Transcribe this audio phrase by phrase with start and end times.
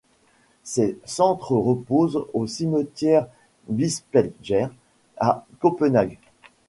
[0.63, 3.27] Ses cendres reposent au cimetière
[3.69, 4.71] Bispebjerg
[5.17, 6.17] à Copenhague.